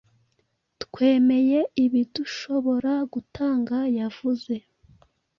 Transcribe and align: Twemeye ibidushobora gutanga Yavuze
Twemeye 0.83 1.59
ibidushobora 1.85 2.93
gutanga 3.13 3.77
Yavuze 3.97 4.53